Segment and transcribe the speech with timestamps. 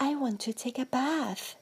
[0.00, 1.56] I want to take a bath.